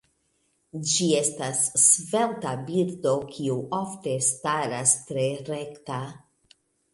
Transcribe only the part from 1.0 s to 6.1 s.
estas svelta birdo kiu ofte staras tre rekta.